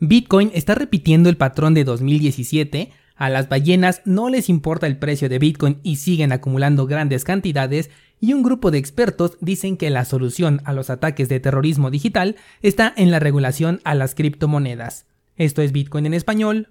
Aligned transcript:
Bitcoin 0.00 0.52
está 0.54 0.76
repitiendo 0.76 1.28
el 1.28 1.36
patrón 1.36 1.74
de 1.74 1.82
2017, 1.82 2.92
a 3.16 3.30
las 3.30 3.48
ballenas 3.48 4.00
no 4.04 4.28
les 4.28 4.48
importa 4.48 4.86
el 4.86 4.96
precio 4.96 5.28
de 5.28 5.40
Bitcoin 5.40 5.80
y 5.82 5.96
siguen 5.96 6.30
acumulando 6.30 6.86
grandes 6.86 7.24
cantidades, 7.24 7.90
y 8.20 8.32
un 8.32 8.44
grupo 8.44 8.70
de 8.70 8.78
expertos 8.78 9.36
dicen 9.40 9.76
que 9.76 9.90
la 9.90 10.04
solución 10.04 10.60
a 10.64 10.72
los 10.72 10.88
ataques 10.88 11.28
de 11.28 11.40
terrorismo 11.40 11.90
digital 11.90 12.36
está 12.62 12.92
en 12.96 13.10
la 13.10 13.18
regulación 13.18 13.80
a 13.82 13.96
las 13.96 14.14
criptomonedas. 14.14 15.06
Esto 15.36 15.62
es 15.62 15.72
Bitcoin 15.72 16.06
en 16.06 16.14
español. 16.14 16.68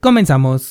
Comenzamos. 0.00 0.68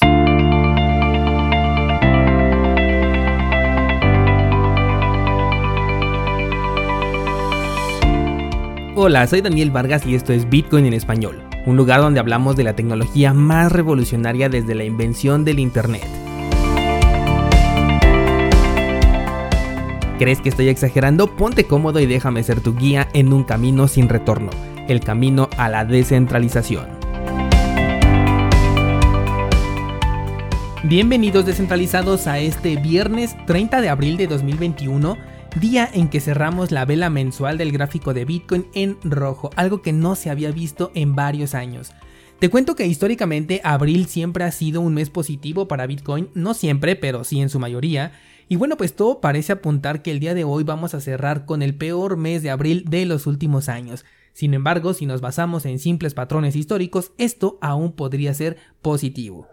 Hola, 8.96 9.26
soy 9.28 9.42
Daniel 9.42 9.72
Vargas 9.72 10.06
y 10.06 10.14
esto 10.14 10.34
es 10.34 10.48
Bitcoin 10.48 10.86
en 10.88 10.94
español 10.94 11.47
un 11.68 11.76
lugar 11.76 12.00
donde 12.00 12.22
hablamos 12.22 12.56
de 12.56 12.64
la 12.64 12.78
tecnología 12.78 13.34
más 13.34 13.74
revolucionaria 13.74 14.48
desde 14.48 14.74
la 14.74 14.86
invención 14.86 15.44
del 15.44 15.60
Internet. 15.60 16.08
¿Crees 20.18 20.40
que 20.40 20.48
estoy 20.48 20.70
exagerando? 20.70 21.36
Ponte 21.36 21.66
cómodo 21.66 22.00
y 22.00 22.06
déjame 22.06 22.42
ser 22.44 22.62
tu 22.62 22.74
guía 22.74 23.10
en 23.14 23.34
un 23.34 23.44
camino 23.44 23.90
sin 23.90 24.08
retorno, 24.08 24.50
el 24.88 25.02
camino 25.02 25.50
a 25.58 25.68
la 25.68 25.84
descentralización. 25.84 26.86
Bienvenidos 30.84 31.46
descentralizados 31.46 32.28
a 32.28 32.40
este 32.40 32.78
viernes 32.78 33.36
30 33.46 33.82
de 33.82 33.90
abril 33.90 34.16
de 34.16 34.28
2021 34.28 35.18
día 35.60 35.90
en 35.92 36.10
que 36.10 36.20
cerramos 36.20 36.72
la 36.72 36.86
vela 36.86 37.10
mensual 37.10 37.58
del 37.58 37.72
gráfico 37.72 38.14
de 38.14 38.26
Bitcoin 38.26 38.68
en 38.74 38.98
rojo, 39.04 39.50
algo 39.56 39.82
que 39.82 39.94
no 39.94 40.16
se 40.16 40.30
había 40.30 40.52
visto 40.52 40.92
en 40.94 41.16
varios 41.16 41.56
años. 41.56 41.92
Te 42.40 42.50
cuento 42.50 42.76
que 42.76 42.86
históricamente 42.86 43.62
abril 43.64 44.06
siempre 44.08 44.44
ha 44.44 44.52
sido 44.52 44.82
un 44.82 44.94
mes 44.94 45.10
positivo 45.10 45.68
para 45.68 45.88
Bitcoin, 45.88 46.30
no 46.34 46.54
siempre, 46.54 46.96
pero 46.96 47.24
sí 47.24 47.42
en 47.42 47.50
su 47.50 47.60
mayoría. 47.60 48.12
Y 48.48 48.58
bueno, 48.58 48.78
pues 48.78 48.96
todo 48.96 49.20
parece 49.20 49.54
apuntar 49.54 50.02
que 50.02 50.12
el 50.12 50.20
día 50.20 50.34
de 50.34 50.44
hoy 50.44 50.64
vamos 50.64 50.94
a 50.94 51.02
cerrar 51.02 51.46
con 51.46 51.62
el 51.62 51.76
peor 51.76 52.18
mes 52.18 52.44
de 52.44 52.52
abril 52.52 52.86
de 52.88 53.06
los 53.06 53.26
últimos 53.26 53.70
años. 53.70 54.06
Sin 54.34 54.54
embargo, 54.54 54.94
si 54.94 55.06
nos 55.06 55.22
basamos 55.22 55.66
en 55.66 55.80
simples 55.80 56.14
patrones 56.14 56.56
históricos, 56.56 57.12
esto 57.18 57.58
aún 57.60 57.94
podría 57.94 58.34
ser 58.34 58.58
positivo. 58.82 59.48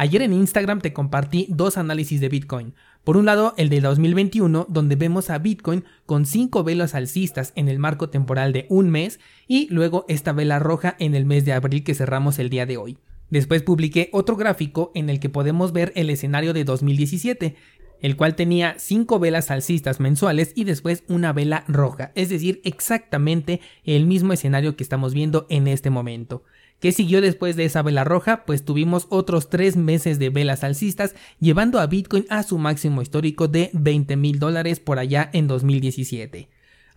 Ayer 0.00 0.22
en 0.22 0.32
Instagram 0.32 0.80
te 0.80 0.92
compartí 0.92 1.46
dos 1.48 1.76
análisis 1.76 2.20
de 2.20 2.28
Bitcoin. 2.28 2.72
Por 3.02 3.16
un 3.16 3.26
lado, 3.26 3.54
el 3.56 3.68
de 3.68 3.80
2021, 3.80 4.66
donde 4.68 4.94
vemos 4.94 5.28
a 5.28 5.38
Bitcoin 5.38 5.82
con 6.06 6.24
cinco 6.24 6.62
velas 6.62 6.94
alcistas 6.94 7.52
en 7.56 7.68
el 7.68 7.80
marco 7.80 8.08
temporal 8.08 8.52
de 8.52 8.66
un 8.68 8.90
mes, 8.90 9.18
y 9.48 9.66
luego 9.70 10.04
esta 10.06 10.32
vela 10.32 10.60
roja 10.60 10.94
en 11.00 11.16
el 11.16 11.26
mes 11.26 11.44
de 11.44 11.52
abril 11.52 11.82
que 11.82 11.96
cerramos 11.96 12.38
el 12.38 12.48
día 12.48 12.64
de 12.64 12.76
hoy. 12.76 12.98
Después 13.30 13.64
publiqué 13.64 14.08
otro 14.12 14.36
gráfico 14.36 14.92
en 14.94 15.10
el 15.10 15.18
que 15.18 15.30
podemos 15.30 15.72
ver 15.72 15.92
el 15.96 16.10
escenario 16.10 16.52
de 16.52 16.62
2017, 16.62 17.56
el 18.00 18.16
cual 18.16 18.34
tenía 18.34 18.76
cinco 18.78 19.18
velas 19.18 19.50
alcistas 19.50 20.00
mensuales 20.00 20.52
y 20.54 20.64
después 20.64 21.04
una 21.08 21.32
vela 21.32 21.64
roja, 21.68 22.12
es 22.14 22.28
decir, 22.28 22.60
exactamente 22.64 23.60
el 23.84 24.06
mismo 24.06 24.32
escenario 24.32 24.76
que 24.76 24.82
estamos 24.82 25.14
viendo 25.14 25.46
en 25.48 25.68
este 25.68 25.90
momento. 25.90 26.42
¿Qué 26.80 26.92
siguió 26.92 27.20
después 27.20 27.56
de 27.56 27.64
esa 27.64 27.82
vela 27.82 28.04
roja? 28.04 28.44
Pues 28.44 28.64
tuvimos 28.64 29.08
otros 29.10 29.50
tres 29.50 29.76
meses 29.76 30.20
de 30.20 30.30
velas 30.30 30.62
alcistas, 30.62 31.16
llevando 31.40 31.80
a 31.80 31.86
Bitcoin 31.88 32.24
a 32.28 32.44
su 32.44 32.56
máximo 32.56 33.02
histórico 33.02 33.48
de 33.48 33.70
20 33.72 34.16
mil 34.16 34.38
dólares 34.38 34.78
por 34.78 35.00
allá 35.00 35.28
en 35.32 35.48
2017. 35.48 36.48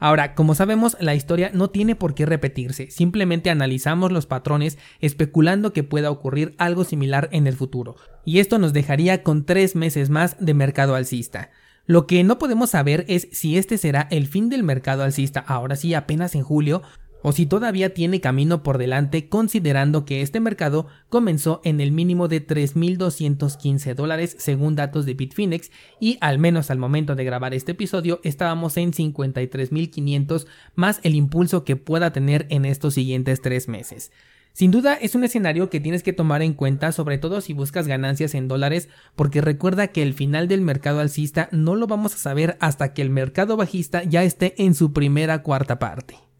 Ahora, 0.03 0.33
como 0.33 0.55
sabemos, 0.55 0.97
la 0.99 1.13
historia 1.13 1.51
no 1.53 1.69
tiene 1.69 1.95
por 1.95 2.15
qué 2.15 2.25
repetirse, 2.25 2.89
simplemente 2.89 3.51
analizamos 3.51 4.11
los 4.11 4.25
patrones 4.25 4.79
especulando 4.99 5.73
que 5.73 5.83
pueda 5.83 6.09
ocurrir 6.09 6.55
algo 6.57 6.83
similar 6.83 7.29
en 7.31 7.45
el 7.45 7.55
futuro, 7.55 7.95
y 8.25 8.39
esto 8.39 8.57
nos 8.57 8.73
dejaría 8.73 9.21
con 9.21 9.45
tres 9.45 9.75
meses 9.75 10.09
más 10.09 10.37
de 10.39 10.55
mercado 10.55 10.95
alcista. 10.95 11.51
Lo 11.85 12.07
que 12.07 12.23
no 12.23 12.39
podemos 12.39 12.71
saber 12.71 13.05
es 13.09 13.27
si 13.31 13.59
este 13.59 13.77
será 13.77 14.07
el 14.09 14.25
fin 14.25 14.49
del 14.49 14.63
mercado 14.63 15.03
alcista 15.03 15.39
ahora 15.39 15.75
sí 15.75 15.93
apenas 15.93 16.33
en 16.33 16.41
julio 16.41 16.81
o 17.21 17.31
si 17.31 17.45
todavía 17.45 17.93
tiene 17.93 18.21
camino 18.21 18.63
por 18.63 18.77
delante 18.77 19.29
considerando 19.29 20.05
que 20.05 20.21
este 20.21 20.39
mercado 20.39 20.87
comenzó 21.09 21.61
en 21.63 21.81
el 21.81 21.91
mínimo 21.91 22.27
de 22.27 22.45
3.215 22.45 23.95
dólares 23.95 24.35
según 24.39 24.75
datos 24.75 25.05
de 25.05 25.13
Bitfinex 25.13 25.71
y 25.99 26.17
al 26.21 26.39
menos 26.39 26.71
al 26.71 26.77
momento 26.77 27.15
de 27.15 27.23
grabar 27.23 27.53
este 27.53 27.73
episodio 27.73 28.19
estábamos 28.23 28.77
en 28.77 28.91
53.500 28.91 30.47
más 30.75 30.99
el 31.03 31.15
impulso 31.15 31.63
que 31.63 31.75
pueda 31.75 32.13
tener 32.13 32.47
en 32.49 32.65
estos 32.65 32.93
siguientes 32.93 33.41
tres 33.41 33.67
meses. 33.67 34.11
Sin 34.53 34.71
duda 34.71 34.95
es 34.95 35.15
un 35.15 35.23
escenario 35.23 35.69
que 35.69 35.79
tienes 35.79 36.03
que 36.03 36.11
tomar 36.11 36.41
en 36.41 36.53
cuenta, 36.53 36.91
sobre 36.91 37.17
todo 37.17 37.39
si 37.39 37.53
buscas 37.53 37.87
ganancias 37.87 38.35
en 38.35 38.49
dólares, 38.49 38.89
porque 39.15 39.39
recuerda 39.39 39.87
que 39.87 40.01
el 40.03 40.13
final 40.13 40.49
del 40.49 40.59
mercado 40.59 40.99
alcista 40.99 41.47
no 41.51 41.75
lo 41.75 41.87
vamos 41.87 42.13
a 42.13 42.17
saber 42.17 42.57
hasta 42.59 42.93
que 42.93 43.01
el 43.01 43.09
mercado 43.09 43.55
bajista 43.55 44.03
ya 44.03 44.23
esté 44.23 44.61
en 44.61 44.75
su 44.75 44.91
primera 44.91 45.41
cuarta 45.41 45.79
parte. 45.79 46.30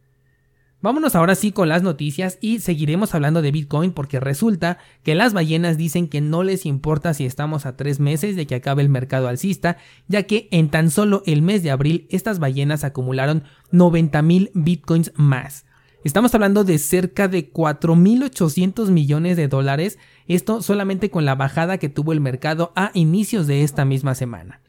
Vámonos 0.82 1.16
ahora 1.16 1.36
sí 1.36 1.52
con 1.52 1.70
las 1.70 1.84
noticias 1.84 2.40
y 2.42 2.60
seguiremos 2.60 3.14
hablando 3.14 3.44
de 3.44 3.52
Bitcoin 3.52 3.92
porque 3.92 4.20
resulta 4.20 4.80
que 5.04 5.14
las 5.14 5.32
ballenas 5.32 5.78
dicen 5.78 6.08
que 6.08 6.22
no 6.22 6.42
les 6.42 6.66
importa 6.66 7.14
si 7.14 7.24
estamos 7.24 7.68
a 7.68 7.78
tres 7.78 8.00
meses 8.00 8.36
de 8.36 8.48
que 8.48 8.56
acabe 8.56 8.82
el 8.82 8.90
mercado 8.90 9.28
alcista, 9.28 9.78
ya 10.08 10.24
que 10.24 10.48
en 10.50 10.70
tan 10.70 10.90
solo 10.90 11.22
el 11.28 11.44
mes 11.44 11.62
de 11.62 11.70
abril 11.70 12.08
estas 12.10 12.40
ballenas 12.40 12.84
acumularon 12.84 13.44
90 13.70 14.24
mil 14.24 14.50
Bitcoins 14.56 15.12
más. 15.16 15.66
Estamos 16.04 16.34
hablando 16.34 16.64
de 16.64 16.80
cerca 16.80 17.28
de 17.28 17.54
4.800 17.54 18.90
millones 18.90 19.38
de 19.38 19.48
dólares, 19.48 20.00
esto 20.28 20.64
solamente 20.64 21.12
con 21.12 21.26
la 21.26 21.36
bajada 21.36 21.78
que 21.78 21.90
tuvo 21.90 22.12
el 22.12 22.22
mercado 22.22 22.74
a 22.76 22.90
inicios 22.96 23.46
de 23.46 23.62
esta 23.62 23.86
misma 23.86 24.16
semana. 24.16 24.62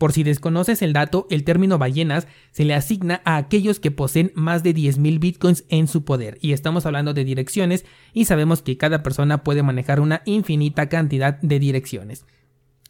Por 0.00 0.14
si 0.14 0.22
desconoces 0.22 0.80
el 0.80 0.94
dato, 0.94 1.26
el 1.28 1.44
término 1.44 1.76
ballenas 1.76 2.26
se 2.52 2.64
le 2.64 2.72
asigna 2.72 3.20
a 3.26 3.36
aquellos 3.36 3.80
que 3.80 3.90
poseen 3.90 4.32
más 4.34 4.62
de 4.62 4.74
10.000 4.74 5.20
bitcoins 5.20 5.64
en 5.68 5.88
su 5.88 6.06
poder, 6.06 6.38
y 6.40 6.52
estamos 6.54 6.86
hablando 6.86 7.12
de 7.12 7.22
direcciones, 7.22 7.84
y 8.14 8.24
sabemos 8.24 8.62
que 8.62 8.78
cada 8.78 9.02
persona 9.02 9.44
puede 9.44 9.62
manejar 9.62 10.00
una 10.00 10.22
infinita 10.24 10.88
cantidad 10.88 11.38
de 11.42 11.58
direcciones. 11.58 12.24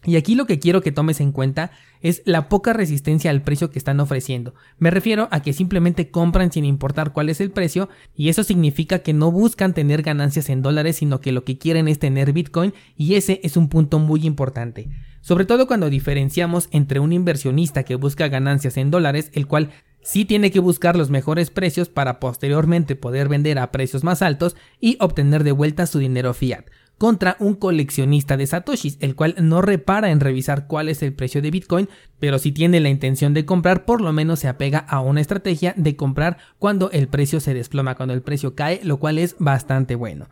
Y 0.05 0.15
aquí 0.15 0.35
lo 0.35 0.45
que 0.45 0.59
quiero 0.59 0.81
que 0.81 0.93
tomes 0.93 1.19
en 1.19 1.33
cuenta 1.33 1.71
es 1.99 2.21
la 2.23 2.47
poca 2.47 2.71
resistencia 2.71 3.29
al 3.29 3.41
precio 3.41 3.71
que 3.71 3.77
están 3.77 3.99
ofreciendo. 3.99 4.55
Me 4.79 4.89
refiero 4.89 5.27
a 5.31 5.41
que 5.41 5.51
simplemente 5.51 6.11
compran 6.11 6.53
sin 6.53 6.63
importar 6.63 7.11
cuál 7.11 7.27
es 7.27 7.41
el 7.41 7.51
precio 7.51 7.89
y 8.15 8.29
eso 8.29 8.45
significa 8.45 8.99
que 8.99 9.11
no 9.11 9.33
buscan 9.33 9.73
tener 9.73 10.01
ganancias 10.01 10.49
en 10.49 10.61
dólares 10.61 10.95
sino 10.95 11.19
que 11.19 11.33
lo 11.33 11.43
que 11.43 11.57
quieren 11.57 11.89
es 11.89 11.99
tener 11.99 12.31
Bitcoin 12.31 12.73
y 12.95 13.15
ese 13.15 13.41
es 13.43 13.57
un 13.57 13.67
punto 13.67 13.99
muy 13.99 14.25
importante 14.25 14.89
sobre 15.21 15.45
todo 15.45 15.67
cuando 15.67 15.89
diferenciamos 15.89 16.67
entre 16.71 16.99
un 16.99 17.13
inversionista 17.13 17.83
que 17.83 17.95
busca 17.95 18.27
ganancias 18.27 18.77
en 18.77 18.91
dólares, 18.91 19.31
el 19.33 19.47
cual 19.47 19.69
sí 20.01 20.25
tiene 20.25 20.51
que 20.51 20.59
buscar 20.59 20.95
los 20.95 21.09
mejores 21.09 21.49
precios 21.49 21.89
para 21.89 22.19
posteriormente 22.19 22.95
poder 22.95 23.29
vender 23.29 23.59
a 23.59 23.71
precios 23.71 24.03
más 24.03 24.21
altos 24.21 24.55
y 24.79 24.97
obtener 24.99 25.43
de 25.43 25.51
vuelta 25.51 25.85
su 25.85 25.99
dinero 25.99 26.33
fiat, 26.33 26.65
contra 26.97 27.35
un 27.39 27.55
coleccionista 27.55 28.37
de 28.37 28.47
satoshis, 28.47 28.97
el 28.99 29.15
cual 29.15 29.35
no 29.39 29.61
repara 29.61 30.11
en 30.11 30.19
revisar 30.19 30.67
cuál 30.67 30.89
es 30.89 31.01
el 31.01 31.13
precio 31.13 31.41
de 31.41 31.51
Bitcoin, 31.51 31.89
pero 32.19 32.39
si 32.39 32.51
tiene 32.51 32.79
la 32.79 32.89
intención 32.89 33.33
de 33.33 33.45
comprar, 33.45 33.85
por 33.85 34.01
lo 34.01 34.11
menos 34.13 34.39
se 34.39 34.47
apega 34.47 34.79
a 34.79 35.01
una 35.01 35.21
estrategia 35.21 35.73
de 35.77 35.95
comprar 35.95 36.37
cuando 36.59 36.91
el 36.91 37.07
precio 37.07 37.39
se 37.39 37.53
desploma, 37.53 37.95
cuando 37.95 38.13
el 38.13 38.21
precio 38.21 38.55
cae, 38.55 38.81
lo 38.83 38.97
cual 38.97 39.17
es 39.17 39.35
bastante 39.39 39.95
bueno. 39.95 40.27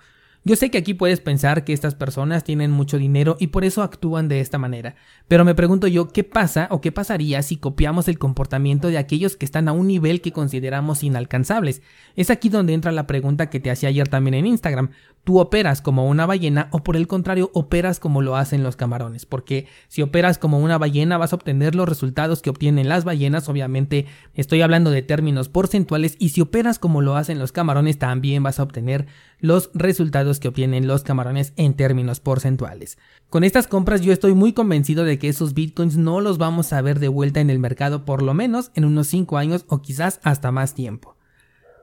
Yo 0.46 0.56
sé 0.56 0.72
que 0.72 0.78
aquí 0.78 0.94
puedes 0.94 1.20
pensar 1.20 1.66
que 1.66 1.74
estas 1.74 1.96
personas 1.96 2.46
tienen 2.46 2.72
mucho 2.72 2.98
dinero 2.98 3.36
y 3.40 3.48
por 3.48 3.66
eso 3.66 3.84
actúan 3.84 4.30
de 4.30 4.40
esta 4.40 4.58
manera, 4.58 4.96
pero 5.28 5.44
me 5.44 5.54
pregunto 5.54 5.86
yo 5.88 6.08
qué 6.08 6.24
pasa 6.24 6.70
o 6.72 6.80
qué 6.80 6.94
pasaría 6.94 7.42
si 7.42 7.58
copiamos 7.58 8.08
el 8.08 8.18
comportamiento 8.18 8.88
de 8.88 8.98
aquellos 8.98 9.36
que 9.36 9.46
están 9.46 9.68
a 9.68 9.74
un 9.74 9.88
nivel 9.88 10.22
que 10.22 10.32
consideramos 10.32 11.04
inalcanzables. 11.04 11.82
Es 12.16 12.30
aquí 12.30 12.48
donde 12.48 12.74
entra 12.74 12.94
la 12.94 13.06
pregunta 13.06 13.50
que 13.50 13.60
te 13.60 13.70
hacía 13.70 13.90
ayer 13.90 14.08
también 14.08 14.34
en 14.34 14.48
Instagram. 14.48 14.92
¿Tú 15.26 15.40
operas 15.40 15.82
como 15.82 16.08
una 16.08 16.26
ballena 16.26 16.70
o 16.72 16.84
por 16.84 16.96
el 16.96 17.06
contrario 17.06 17.52
operas 17.54 18.00
como 18.00 18.22
lo 18.22 18.38
hacen 18.38 18.64
los 18.64 18.78
camarones? 18.78 19.26
Porque 19.26 19.68
si 19.90 20.02
operas 20.02 20.38
como 20.38 20.58
una 20.60 20.78
ballena 20.78 21.18
vas 21.18 21.34
a 21.34 21.36
obtener 21.36 21.76
los 21.76 21.90
resultados 21.90 22.42
que 22.42 22.50
obtienen 22.50 22.88
las 22.88 23.04
ballenas, 23.04 23.50
obviamente 23.50 24.06
estoy 24.34 24.62
hablando 24.62 24.90
de 24.90 25.02
términos 25.02 25.50
porcentuales, 25.50 26.16
y 26.18 26.30
si 26.30 26.42
operas 26.42 26.80
como 26.80 27.02
lo 27.02 27.16
hacen 27.18 27.40
los 27.40 27.52
camarones 27.52 28.00
también 28.00 28.42
vas 28.42 28.60
a 28.60 28.64
obtener 28.64 29.08
los 29.40 29.70
resultados 29.74 30.29
que 30.38 30.50
obtienen 30.50 30.86
los 30.86 31.02
camarones 31.02 31.54
en 31.56 31.74
términos 31.74 32.20
porcentuales. 32.20 33.00
Con 33.32 33.44
estas 33.44 33.66
compras 33.66 34.02
yo 34.02 34.14
estoy 34.14 34.36
muy 34.36 34.54
convencido 34.54 35.06
de 35.06 35.18
que 35.18 35.30
esos 35.30 35.56
bitcoins 35.56 35.98
no 35.98 36.22
los 36.22 36.38
vamos 36.38 36.72
a 36.74 36.82
ver 36.84 37.00
de 37.00 37.08
vuelta 37.08 37.40
en 37.40 37.50
el 37.50 37.58
mercado 37.58 38.06
por 38.06 38.22
lo 38.22 38.36
menos 38.36 38.70
en 38.76 38.86
unos 38.86 39.08
5 39.08 39.40
años 39.40 39.66
o 39.68 39.82
quizás 39.82 40.20
hasta 40.22 40.52
más 40.52 40.76
tiempo. 40.76 41.16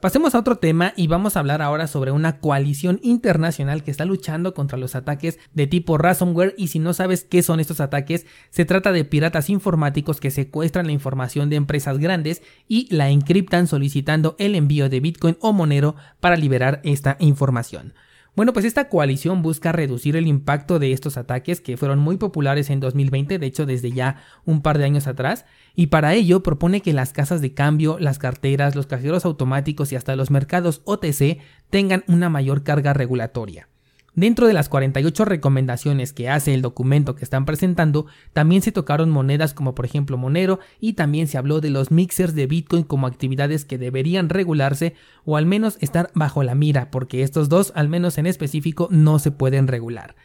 Pasemos 0.00 0.34
a 0.34 0.38
otro 0.38 0.56
tema 0.56 0.92
y 0.94 1.06
vamos 1.06 1.36
a 1.36 1.40
hablar 1.40 1.62
ahora 1.62 1.86
sobre 1.86 2.10
una 2.10 2.38
coalición 2.38 3.00
internacional 3.02 3.82
que 3.82 3.90
está 3.90 4.04
luchando 4.04 4.52
contra 4.52 4.76
los 4.76 4.94
ataques 4.94 5.38
de 5.54 5.66
tipo 5.66 5.96
ransomware 5.96 6.54
y 6.58 6.68
si 6.68 6.78
no 6.78 6.92
sabes 6.92 7.24
qué 7.24 7.42
son 7.42 7.60
estos 7.60 7.80
ataques, 7.80 8.26
se 8.50 8.66
trata 8.66 8.92
de 8.92 9.06
piratas 9.06 9.48
informáticos 9.48 10.20
que 10.20 10.30
secuestran 10.30 10.86
la 10.86 10.92
información 10.92 11.48
de 11.48 11.56
empresas 11.56 11.98
grandes 11.98 12.42
y 12.68 12.94
la 12.94 13.08
encriptan 13.08 13.66
solicitando 13.66 14.36
el 14.38 14.54
envío 14.54 14.90
de 14.90 15.00
Bitcoin 15.00 15.38
o 15.40 15.54
Monero 15.54 15.96
para 16.20 16.36
liberar 16.36 16.80
esta 16.84 17.16
información. 17.18 17.94
Bueno, 18.36 18.52
pues 18.52 18.66
esta 18.66 18.90
coalición 18.90 19.40
busca 19.40 19.72
reducir 19.72 20.14
el 20.14 20.26
impacto 20.26 20.78
de 20.78 20.92
estos 20.92 21.16
ataques 21.16 21.62
que 21.62 21.78
fueron 21.78 21.98
muy 21.98 22.18
populares 22.18 22.68
en 22.68 22.80
2020, 22.80 23.38
de 23.38 23.46
hecho 23.46 23.64
desde 23.64 23.92
ya 23.92 24.22
un 24.44 24.60
par 24.60 24.76
de 24.76 24.84
años 24.84 25.06
atrás, 25.06 25.46
y 25.74 25.86
para 25.86 26.12
ello 26.12 26.42
propone 26.42 26.82
que 26.82 26.92
las 26.92 27.14
casas 27.14 27.40
de 27.40 27.54
cambio, 27.54 27.96
las 27.98 28.18
carteras, 28.18 28.76
los 28.76 28.86
cajeros 28.86 29.24
automáticos 29.24 29.90
y 29.90 29.96
hasta 29.96 30.16
los 30.16 30.30
mercados 30.30 30.82
OTC 30.84 31.38
tengan 31.70 32.04
una 32.08 32.28
mayor 32.28 32.62
carga 32.62 32.92
regulatoria. 32.92 33.70
Dentro 34.16 34.46
de 34.46 34.54
las 34.54 34.70
48 34.70 35.26
recomendaciones 35.26 36.14
que 36.14 36.30
hace 36.30 36.54
el 36.54 36.62
documento 36.62 37.14
que 37.14 37.22
están 37.22 37.44
presentando, 37.44 38.06
también 38.32 38.62
se 38.62 38.72
tocaron 38.72 39.10
monedas 39.10 39.52
como 39.52 39.74
por 39.74 39.84
ejemplo 39.84 40.16
Monero 40.16 40.58
y 40.80 40.94
también 40.94 41.28
se 41.28 41.36
habló 41.36 41.60
de 41.60 41.68
los 41.68 41.90
mixers 41.90 42.34
de 42.34 42.46
Bitcoin 42.46 42.82
como 42.82 43.06
actividades 43.06 43.66
que 43.66 43.76
deberían 43.76 44.30
regularse 44.30 44.94
o 45.26 45.36
al 45.36 45.44
menos 45.44 45.76
estar 45.82 46.10
bajo 46.14 46.42
la 46.42 46.54
mira, 46.54 46.90
porque 46.90 47.22
estos 47.22 47.50
dos, 47.50 47.74
al 47.76 47.90
menos 47.90 48.16
en 48.16 48.26
específico, 48.26 48.88
no 48.90 49.18
se 49.18 49.32
pueden 49.32 49.68
regular. 49.68 50.16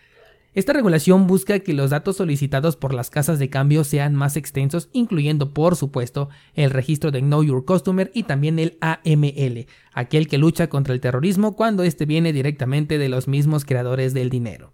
Esta 0.54 0.74
regulación 0.74 1.28
busca 1.28 1.60
que 1.60 1.74
los 1.74 1.92
datos 1.92 2.18
solicitados 2.18 2.76
por 2.76 2.94
las 2.94 3.10
casas 3.10 3.40
de 3.40 3.50
cambio 3.50 3.86
sean 3.86 4.16
más 4.16 4.36
extensos, 4.36 4.90
incluyendo 4.92 5.54
por 5.54 5.78
supuesto 5.78 6.28
el 6.56 6.72
registro 6.72 7.10
de 7.10 7.22
Know 7.22 7.42
Your 7.42 7.64
Customer 7.64 8.12
y 8.14 8.24
también 8.24 8.60
el 8.60 8.78
AML, 8.82 9.68
aquel 9.94 10.28
que 10.28 10.38
lucha 10.38 10.68
contra 10.68 10.94
el 10.94 11.00
terrorismo 11.00 11.56
cuando 11.56 11.84
este 11.84 12.06
viene 12.06 12.34
directamente 12.34 12.98
de 12.98 13.08
los 13.08 13.30
mismos 13.30 13.64
creadores 13.64 14.14
del 14.14 14.30
dinero. 14.30 14.74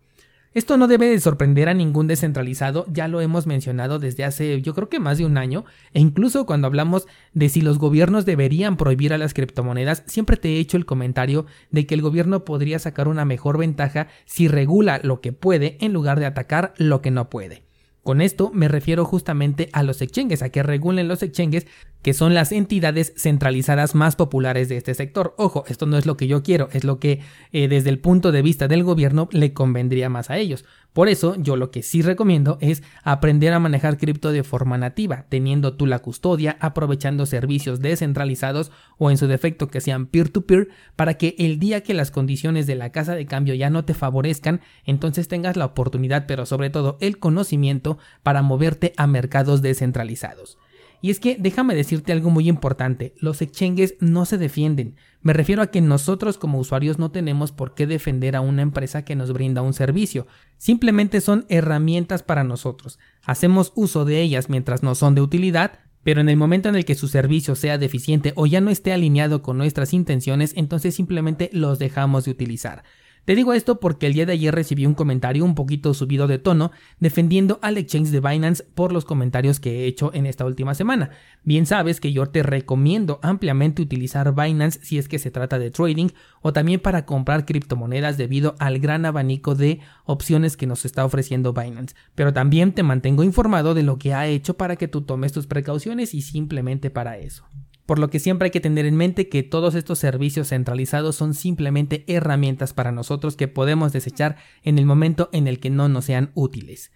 Esto 0.57 0.75
no 0.75 0.88
debe 0.88 1.07
de 1.07 1.19
sorprender 1.19 1.69
a 1.69 1.75
ningún 1.75 2.07
descentralizado, 2.07 2.88
ya 2.92 3.07
lo 3.07 3.21
hemos 3.21 3.45
mencionado 3.45 4.00
desde 4.00 4.24
hace 4.24 4.59
yo 4.63 4.74
creo 4.74 4.89
que 4.89 5.00
más 5.00 5.19
de 5.19 5.25
un 5.27 5.38
año, 5.38 5.65
e 5.94 6.00
incluso 6.00 6.48
cuando 6.48 6.65
hablamos 6.65 7.06
de 7.33 7.48
si 7.50 7.62
los 7.62 7.77
gobiernos 7.77 8.25
deberían 8.25 8.75
prohibir 8.75 9.13
a 9.13 9.19
las 9.19 9.36
criptomonedas, 9.36 10.01
siempre 10.07 10.36
te 10.36 10.56
he 10.56 10.59
hecho 10.59 10.75
el 10.75 10.88
comentario 10.88 11.45
de 11.69 11.86
que 11.86 11.94
el 11.94 12.01
gobierno 12.01 12.44
podría 12.44 12.80
sacar 12.80 13.07
una 13.07 13.24
mejor 13.24 13.59
ventaja 13.59 14.07
si 14.25 14.48
regula 14.48 15.00
lo 15.04 15.21
que 15.21 15.31
puede 15.31 15.77
en 15.80 15.94
lugar 15.94 16.19
de 16.19 16.25
atacar 16.25 16.74
lo 16.77 17.04
que 17.04 17.12
no 17.12 17.30
puede. 17.30 17.66
Con 18.07 18.21
esto 18.21 18.51
me 18.54 18.69
refiero 18.69 19.04
justamente 19.04 19.68
a 19.74 19.83
los 19.83 20.01
exchanges, 20.01 20.42
a 20.42 20.48
que 20.48 20.63
regulen 20.63 21.09
los 21.09 21.24
exchanges, 21.24 21.68
que 22.01 22.13
son 22.13 22.33
las 22.33 22.54
entidades 22.54 23.13
centralizadas 23.18 23.95
más 23.95 24.15
populares 24.15 24.69
de 24.69 24.77
este 24.77 24.94
sector. 24.94 25.36
Ojo, 25.38 25.65
esto 25.68 25.88
no 25.88 25.98
es 25.98 26.06
lo 26.06 26.15
que 26.15 26.25
yo 26.25 26.42
quiero, 26.42 26.69
es 26.71 26.86
lo 26.86 27.00
que 27.00 27.19
eh, 27.51 27.68
desde 27.68 27.89
el 27.89 28.00
punto 28.00 28.31
de 28.31 28.42
vista 28.42 28.69
del 28.69 28.86
gobierno 28.86 29.27
le 29.33 29.51
convendría 29.51 30.07
más 30.07 30.30
a 30.30 30.38
ellos. 30.38 30.63
Por 30.97 31.09
eso 31.09 31.35
yo 31.35 31.57
lo 31.57 31.69
que 31.69 31.83
sí 31.83 32.01
recomiendo 32.01 32.57
es 32.59 32.81
aprender 33.03 33.53
a 33.53 33.59
manejar 33.59 33.99
cripto 33.99 34.31
de 34.31 34.41
forma 34.41 34.79
nativa, 34.79 35.27
teniendo 35.29 35.75
tú 35.75 35.85
la 35.85 35.99
custodia, 35.99 36.57
aprovechando 36.59 37.27
servicios 37.27 37.81
descentralizados 37.81 38.71
o 38.97 39.11
en 39.11 39.17
su 39.19 39.27
defecto 39.27 39.67
que 39.67 39.79
sean 39.79 40.07
peer-to-peer, 40.07 40.69
para 40.95 41.13
que 41.13 41.35
el 41.38 41.59
día 41.59 41.83
que 41.83 41.94
las 41.94 42.09
condiciones 42.09 42.65
de 42.65 42.73
la 42.73 42.91
casa 42.91 43.13
de 43.13 43.27
cambio 43.27 43.53
ya 43.53 43.69
no 43.69 43.85
te 43.85 43.94
favorezcan, 43.94 44.61
entonces 44.85 45.27
tengas 45.27 45.55
la 45.55 45.65
oportunidad, 45.65 46.25
pero 46.25 46.47
sobre 46.47 46.71
todo 46.71 46.97
el 46.99 47.19
conocimiento 47.19 47.99
para 48.23 48.41
moverte 48.41 48.94
a 48.97 49.05
mercados 49.05 49.61
descentralizados. 49.61 50.57
Y 51.01 51.11
es 51.11 51.19
que 51.19 51.38
déjame 51.39 51.75
decirte 51.75 52.11
algo 52.11 52.29
muy 52.29 52.49
importante, 52.49 53.13
los 53.19 53.41
exchanges 53.41 53.95
no 53.99 54.25
se 54.25 54.38
defienden. 54.38 54.95
Me 55.21 55.33
refiero 55.33 55.61
a 55.61 55.67
que 55.67 55.81
nosotros 55.81 56.38
como 56.38 56.59
usuarios 56.59 56.97
no 56.97 57.11
tenemos 57.11 57.51
por 57.51 57.75
qué 57.75 57.85
defender 57.85 58.35
a 58.35 58.41
una 58.41 58.61
empresa 58.61 59.05
que 59.05 59.15
nos 59.15 59.31
brinda 59.31 59.61
un 59.61 59.73
servicio. 59.73 60.25
Simplemente 60.57 61.21
son 61.21 61.45
herramientas 61.49 62.23
para 62.23 62.44
nosotros. 62.44 62.97
Hacemos 63.23 63.73
uso 63.75 64.05
de 64.05 64.21
ellas 64.21 64.49
mientras 64.49 64.83
no 64.83 64.95
son 64.95 65.15
de 65.15 65.21
utilidad, 65.21 65.79
pero 66.03 66.21
en 66.21 66.29
el 66.29 66.38
momento 66.38 66.69
en 66.69 66.75
el 66.75 66.85
que 66.85 66.95
su 66.95 67.09
servicio 67.09 67.55
sea 67.55 67.77
deficiente 67.77 68.31
o 68.35 68.45
ya 68.45 68.61
no 68.61 68.69
esté 68.69 68.94
alineado 68.94 69.41
con 69.41 69.57
nuestras 69.57 69.94
intenciones, 69.94 70.53
entonces 70.55 70.95
simplemente 70.95 71.49
los 71.51 71.79
dejamos 71.79 72.25
de 72.25 72.31
utilizar. 72.31 72.83
Te 73.27 73.35
digo 73.35 73.51
esto 73.51 73.81
porque 73.81 74.07
el 74.07 74.13
día 74.13 74.25
de 74.25 74.31
ayer 74.31 74.56
recibí 74.56 74.85
un 74.85 74.94
comentario 74.94 75.44
un 75.44 75.53
poquito 75.53 75.94
subido 75.94 76.27
de 76.27 76.39
tono 76.39 76.71
defendiendo 77.01 77.59
al 77.62 77.77
exchange 77.77 78.07
de 78.07 78.21
Binance 78.21 78.63
por 78.63 78.94
los 78.94 79.03
comentarios 79.03 79.59
que 79.59 79.81
he 79.81 79.85
hecho 79.85 80.13
en 80.13 80.25
esta 80.25 80.45
última 80.45 80.74
semana. 80.74 81.09
Bien 81.44 81.65
sabes 81.65 82.00
que 82.00 82.13
yo 82.13 82.27
te 82.27 82.41
recomiendo 82.41 83.19
ampliamente 83.21 83.81
utilizar 83.81 84.33
Binance 84.33 84.79
si 84.81 84.97
es 84.97 85.09
que 85.09 85.19
se 85.19 85.29
trata 85.29 85.59
de 85.59 85.71
trading 85.71 86.07
o 86.41 86.53
también 86.53 86.79
para 86.79 87.06
comprar 87.06 87.45
criptomonedas 87.45 88.15
debido 88.15 88.56
al 88.59 88.79
gran 88.79 89.06
abanico 89.06 89.56
de 89.56 89.81
opciones 90.06 90.56
que 90.56 90.65
nos 90.65 90.85
está 90.85 91.03
ofreciendo 91.03 91.51
Binance. 91.51 91.97
Pero 92.15 92.31
también 92.31 92.71
te 92.71 92.81
mantengo 92.81 93.25
informado 93.25 93.73
de 93.73 93.83
lo 93.83 93.97
que 93.97 94.13
ha 94.13 94.25
hecho 94.25 94.56
para 94.56 94.77
que 94.77 94.88
tú 94.88 95.01
tomes 95.01 95.33
tus 95.33 95.47
precauciones 95.47 96.13
y 96.13 96.21
simplemente 96.21 96.89
para 96.89 97.18
eso 97.18 97.44
por 97.87 97.99
lo 97.99 98.09
que 98.09 98.19
siempre 98.19 98.47
hay 98.47 98.51
que 98.51 98.59
tener 98.59 98.85
en 98.85 98.97
mente 98.97 99.29
que 99.29 99.43
todos 99.43 99.73
estos 99.73 99.97
servicios 99.97 100.49
centralizados 100.49 101.15
son 101.15 101.33
simplemente 101.33 102.03
herramientas 102.07 102.73
para 102.73 102.91
nosotros 102.91 103.37
que 103.37 103.47
podemos 103.47 103.93
desechar 103.93 104.35
en 104.61 104.77
el 104.77 104.85
momento 104.85 105.29
en 105.31 105.47
el 105.47 105.59
que 105.59 105.69
no 105.69 105.87
nos 105.87 106.05
sean 106.05 106.31
útiles. 106.35 106.91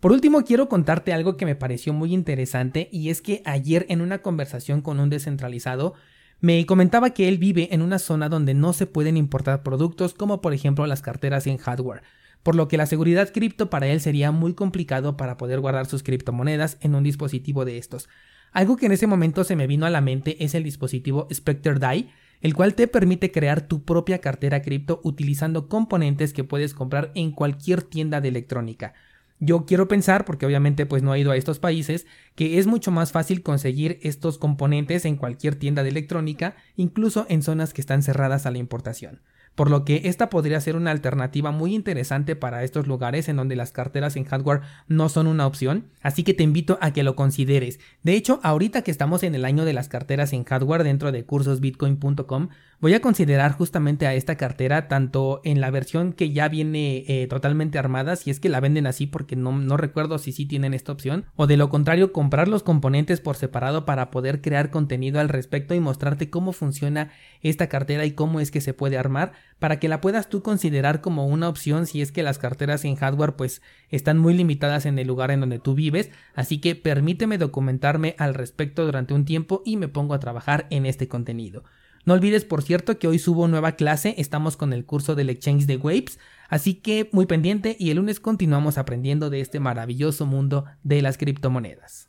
Por 0.00 0.10
último, 0.10 0.42
quiero 0.42 0.68
contarte 0.68 1.12
algo 1.12 1.36
que 1.36 1.46
me 1.46 1.54
pareció 1.54 1.92
muy 1.92 2.12
interesante 2.12 2.88
y 2.90 3.10
es 3.10 3.22
que 3.22 3.40
ayer 3.44 3.86
en 3.88 4.00
una 4.00 4.18
conversación 4.18 4.82
con 4.82 4.98
un 4.98 5.10
descentralizado 5.10 5.94
me 6.40 6.66
comentaba 6.66 7.10
que 7.10 7.28
él 7.28 7.38
vive 7.38 7.68
en 7.70 7.80
una 7.80 8.00
zona 8.00 8.28
donde 8.28 8.52
no 8.52 8.72
se 8.72 8.86
pueden 8.86 9.16
importar 9.16 9.62
productos 9.62 10.12
como 10.12 10.40
por 10.40 10.54
ejemplo 10.54 10.84
las 10.88 11.02
carteras 11.02 11.46
en 11.46 11.56
hardware, 11.56 12.02
por 12.42 12.56
lo 12.56 12.66
que 12.66 12.76
la 12.76 12.86
seguridad 12.86 13.32
cripto 13.32 13.70
para 13.70 13.86
él 13.86 14.00
sería 14.00 14.32
muy 14.32 14.54
complicado 14.54 15.16
para 15.16 15.36
poder 15.36 15.60
guardar 15.60 15.86
sus 15.86 16.02
criptomonedas 16.02 16.78
en 16.80 16.96
un 16.96 17.04
dispositivo 17.04 17.64
de 17.64 17.78
estos. 17.78 18.08
Algo 18.52 18.76
que 18.76 18.86
en 18.86 18.92
ese 18.92 19.06
momento 19.06 19.44
se 19.44 19.56
me 19.56 19.66
vino 19.66 19.86
a 19.86 19.90
la 19.90 20.02
mente 20.02 20.44
es 20.44 20.54
el 20.54 20.62
dispositivo 20.62 21.26
Spectre 21.32 21.78
DAI, 21.78 22.10
el 22.42 22.54
cual 22.54 22.74
te 22.74 22.86
permite 22.86 23.32
crear 23.32 23.62
tu 23.62 23.82
propia 23.84 24.20
cartera 24.20 24.60
cripto 24.60 25.00
utilizando 25.04 25.68
componentes 25.68 26.34
que 26.34 26.44
puedes 26.44 26.74
comprar 26.74 27.12
en 27.14 27.32
cualquier 27.32 27.82
tienda 27.82 28.20
de 28.20 28.28
electrónica. 28.28 28.92
Yo 29.40 29.64
quiero 29.64 29.88
pensar, 29.88 30.24
porque 30.24 30.46
obviamente 30.46 30.86
pues 30.86 31.02
no 31.02 31.14
he 31.14 31.20
ido 31.20 31.30
a 31.30 31.36
estos 31.36 31.58
países, 31.58 32.06
que 32.34 32.58
es 32.58 32.66
mucho 32.66 32.90
más 32.90 33.10
fácil 33.10 33.42
conseguir 33.42 33.98
estos 34.02 34.38
componentes 34.38 35.04
en 35.04 35.16
cualquier 35.16 35.56
tienda 35.56 35.82
de 35.82 35.88
electrónica, 35.88 36.54
incluso 36.76 37.26
en 37.28 37.42
zonas 37.42 37.72
que 37.72 37.80
están 37.80 38.02
cerradas 38.02 38.44
a 38.44 38.50
la 38.50 38.58
importación 38.58 39.20
por 39.54 39.70
lo 39.70 39.84
que 39.84 40.02
esta 40.04 40.30
podría 40.30 40.60
ser 40.60 40.76
una 40.76 40.90
alternativa 40.90 41.50
muy 41.50 41.74
interesante 41.74 42.36
para 42.36 42.64
estos 42.64 42.86
lugares 42.86 43.28
en 43.28 43.36
donde 43.36 43.56
las 43.56 43.72
carteras 43.72 44.16
en 44.16 44.24
hardware 44.24 44.62
no 44.88 45.08
son 45.08 45.26
una 45.26 45.46
opción, 45.46 45.86
así 46.02 46.22
que 46.24 46.34
te 46.34 46.42
invito 46.42 46.78
a 46.80 46.92
que 46.92 47.02
lo 47.02 47.16
consideres. 47.16 47.78
De 48.02 48.14
hecho, 48.14 48.40
ahorita 48.42 48.82
que 48.82 48.90
estamos 48.90 49.22
en 49.22 49.34
el 49.34 49.44
año 49.44 49.64
de 49.64 49.72
las 49.72 49.88
carteras 49.88 50.32
en 50.32 50.44
hardware 50.44 50.84
dentro 50.84 51.12
de 51.12 51.24
cursosbitcoin.com, 51.24 52.48
voy 52.80 52.94
a 52.94 53.00
considerar 53.00 53.52
justamente 53.52 54.06
a 54.06 54.14
esta 54.14 54.36
cartera 54.36 54.88
tanto 54.88 55.40
en 55.44 55.60
la 55.60 55.70
versión 55.70 56.12
que 56.12 56.32
ya 56.32 56.48
viene 56.48 57.04
eh, 57.06 57.26
totalmente 57.28 57.78
armada, 57.78 58.16
si 58.16 58.30
es 58.30 58.40
que 58.40 58.48
la 58.48 58.60
venden 58.60 58.86
así 58.86 59.06
porque 59.06 59.36
no, 59.36 59.52
no 59.52 59.76
recuerdo 59.76 60.18
si 60.18 60.32
sí 60.32 60.46
tienen 60.46 60.74
esta 60.74 60.92
opción, 60.92 61.26
o 61.36 61.46
de 61.46 61.56
lo 61.56 61.68
contrario 61.68 62.12
comprar 62.12 62.48
los 62.48 62.62
componentes 62.62 63.20
por 63.20 63.36
separado 63.36 63.84
para 63.84 64.10
poder 64.10 64.40
crear 64.40 64.70
contenido 64.70 65.20
al 65.20 65.28
respecto 65.28 65.74
y 65.74 65.80
mostrarte 65.80 66.30
cómo 66.30 66.52
funciona 66.52 67.10
esta 67.42 67.68
cartera 67.68 68.04
y 68.04 68.12
cómo 68.12 68.40
es 68.40 68.50
que 68.50 68.60
se 68.60 68.74
puede 68.74 68.98
armar 68.98 69.32
para 69.62 69.78
que 69.78 69.86
la 69.86 70.00
puedas 70.00 70.28
tú 70.28 70.42
considerar 70.42 71.00
como 71.00 71.28
una 71.28 71.48
opción 71.48 71.86
si 71.86 72.02
es 72.02 72.10
que 72.10 72.24
las 72.24 72.38
carteras 72.38 72.84
en 72.84 72.96
hardware 72.96 73.36
pues 73.36 73.62
están 73.90 74.18
muy 74.18 74.34
limitadas 74.34 74.86
en 74.86 74.98
el 74.98 75.06
lugar 75.06 75.30
en 75.30 75.38
donde 75.38 75.60
tú 75.60 75.76
vives, 75.76 76.10
así 76.34 76.60
que 76.60 76.74
permíteme 76.74 77.38
documentarme 77.38 78.16
al 78.18 78.34
respecto 78.34 78.84
durante 78.84 79.14
un 79.14 79.24
tiempo 79.24 79.62
y 79.64 79.76
me 79.76 79.86
pongo 79.86 80.14
a 80.14 80.18
trabajar 80.18 80.66
en 80.70 80.84
este 80.84 81.06
contenido. 81.06 81.62
No 82.04 82.14
olvides, 82.14 82.44
por 82.44 82.62
cierto, 82.62 82.98
que 82.98 83.06
hoy 83.06 83.20
subo 83.20 83.46
nueva 83.46 83.76
clase, 83.76 84.16
estamos 84.18 84.56
con 84.56 84.72
el 84.72 84.84
curso 84.84 85.14
del 85.14 85.30
Exchange 85.30 85.66
de 85.66 85.76
Waves, 85.76 86.18
así 86.48 86.74
que 86.74 87.08
muy 87.12 87.26
pendiente 87.26 87.76
y 87.78 87.90
el 87.90 87.98
lunes 87.98 88.18
continuamos 88.18 88.78
aprendiendo 88.78 89.30
de 89.30 89.42
este 89.42 89.60
maravilloso 89.60 90.26
mundo 90.26 90.64
de 90.82 91.02
las 91.02 91.18
criptomonedas. 91.18 92.00